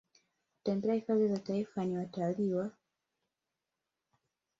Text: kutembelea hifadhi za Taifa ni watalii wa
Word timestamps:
kutembelea 0.55 0.95
hifadhi 0.95 1.27
za 1.27 1.39
Taifa 1.39 1.85
ni 1.85 1.97
watalii 1.97 2.53
wa 2.53 2.71